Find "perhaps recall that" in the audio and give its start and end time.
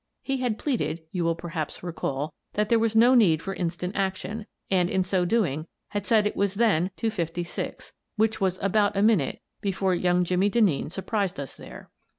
1.35-2.69